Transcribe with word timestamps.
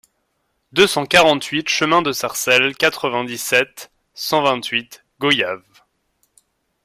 deux 0.73 0.87
cent 0.87 1.05
quarante-huit 1.05 1.69
chemin 1.69 2.01
de 2.01 2.11
Sarcelle, 2.11 2.75
quatre-vingt-dix-sept, 2.75 3.91
cent 4.15 4.41
vingt-huit, 4.41 5.05
Goyave 5.19 5.63